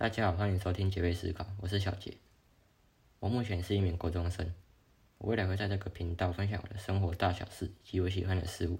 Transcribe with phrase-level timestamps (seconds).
[0.00, 2.14] 大家好，欢迎收听杰瑞思考，我是小杰。
[3.18, 4.54] 我目前是一名高中生，
[5.18, 8.78] 我未来会在这个频道分享我的生活大小事及我喜欢的事物，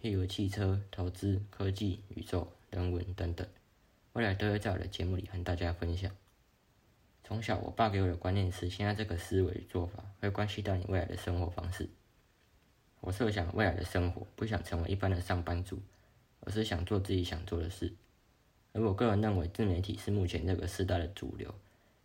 [0.00, 3.44] 譬如汽车、投资、科技、宇宙、人文等等，
[4.12, 6.08] 未来都会在我的节目里和大家分享。
[7.24, 11.88] 从小，我爸给我的观念是：现在这个思维做法会关系到你未来的生活方式。
[13.00, 15.82] 我设想未来的生活，不想成为一般的上班族，
[16.42, 17.92] 而是想做自己想做的事。
[18.72, 21.54] 而我个人认为，自媒体是目前这个时代的主流，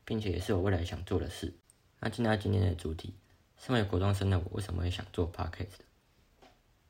[0.05, 1.54] 并且也是我未来想做的事。
[1.99, 3.13] 那进到今天的主题，
[3.58, 5.81] 身为国中生的我，为什么会想做 podcast？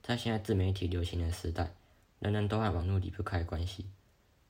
[0.01, 1.73] 在现在自媒体流行的时代，
[2.19, 3.85] 人人都和网络离不开关系。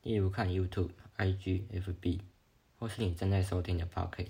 [0.02, 2.20] 例如看 YouTube、IG、FB，
[2.78, 4.28] 或是你正在收听的 podcast，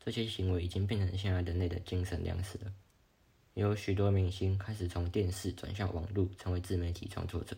[0.00, 2.72] 这些行为已经变成现在人类的精神粮食了。
[3.54, 7.56] 有许多明星开始从电视转向网络，成为自媒体创作者。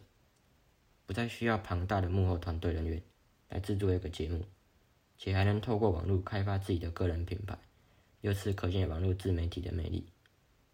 [1.07, 3.01] 不再需要庞大的幕后团队人员
[3.49, 4.45] 来制作一个节目，
[5.17, 7.57] 且还能透过网络开发自己的个人品牌，
[8.21, 10.07] 由此可见网络自媒体的魅力。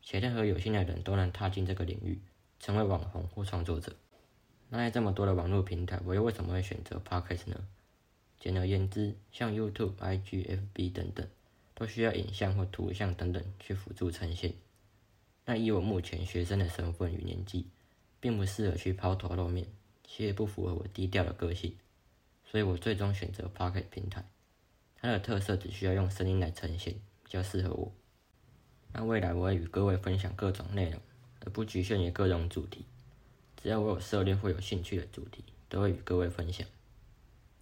[0.00, 2.20] 且任何有心的人都能踏进这个领域，
[2.58, 3.94] 成为网红或创作者。
[4.70, 7.68] 那在这么多的网络平台，我又为什么会选择 Podcast 呢？
[8.40, 11.28] 简而言之，像 YouTube、IG、FB 等等，
[11.74, 14.54] 都需要影像或图像等等去辅助呈现。
[15.44, 17.68] 那以我目前学生的身份与年纪，
[18.18, 19.66] 并不适合去抛头露面。
[20.06, 21.76] 其实不符合我低调的个性，
[22.44, 24.24] 所以我最终选择 Pocket 平台。
[25.00, 26.94] 它的特色只需要用声音来呈现，
[27.24, 27.92] 比较适合我。
[28.92, 31.00] 那未来我会与各位分享各种内容，
[31.44, 32.84] 而不局限于各种主题。
[33.56, 36.66] 只要我有涉猎或有兴趣的主题，都会与各位分享。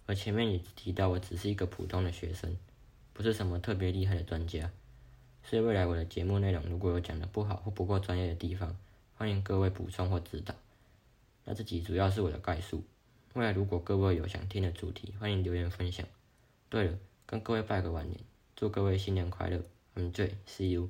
[0.07, 2.57] 而前面也提到，我只是一个普通的学生，
[3.13, 4.71] 不是什么特别厉害的专家。
[5.43, 8.77] 所以未来我的节目内容如果有讲的不好或不够专业的地方，
[9.15, 10.53] 欢迎各位补充或指导。
[11.43, 12.83] 那这集主要是我的概述，
[13.33, 16.05] 未来如果各位有想听的主题，欢迎留言分享。
[16.69, 18.19] 对了，跟各位拜个晚年，
[18.55, 19.63] 祝各位新年快乐
[19.95, 20.89] ，I'm J，See you。